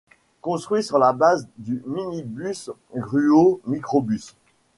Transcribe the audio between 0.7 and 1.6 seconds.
sur la base